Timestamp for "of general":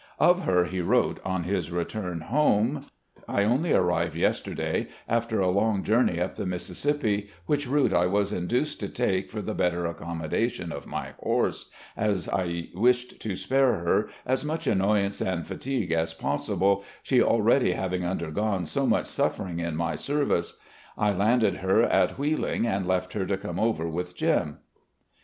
3.27-3.35